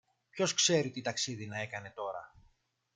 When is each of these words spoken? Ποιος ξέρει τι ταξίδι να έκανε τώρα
Ποιος 0.29 0.53
ξέρει 0.53 0.91
τι 0.91 1.01
ταξίδι 1.01 1.47
να 1.47 1.59
έκανε 1.61 1.91
τώρα 1.95 2.35